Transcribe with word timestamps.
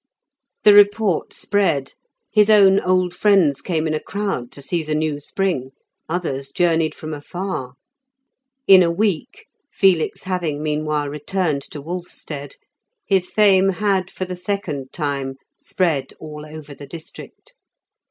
The 0.63 0.73
report 0.73 1.31
spread; 1.31 1.93
his 2.33 2.49
own 2.49 2.79
old 2.79 3.13
friends 3.13 3.61
came 3.61 3.85
in 3.85 3.93
a 3.93 3.99
crowd 3.99 4.51
to 4.53 4.59
see 4.59 4.81
the 4.81 4.95
new 4.95 5.19
spring, 5.19 5.73
others 6.09 6.49
journeyed 6.49 6.95
from 6.95 7.13
afar. 7.13 7.73
In 8.65 8.81
a 8.81 8.89
week, 8.89 9.45
Felix 9.71 10.23
having 10.23 10.63
meanwhile 10.63 11.07
returned 11.07 11.61
to 11.69 11.79
Wolfstead, 11.83 12.55
his 13.05 13.29
fame 13.29 13.69
had 13.69 14.09
for 14.09 14.25
the 14.25 14.35
second 14.35 14.91
time 14.91 15.35
spread 15.55 16.13
all 16.19 16.47
over 16.47 16.73
the 16.73 16.87
district. 16.87 17.53